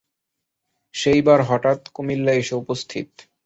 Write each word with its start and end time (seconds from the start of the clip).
সেইবার 0.95 1.39
হঠাৎ 1.41 1.79
কুমিল্লা 1.95 2.33
এসে 2.33 2.53
উপস্থিত। 2.55 3.09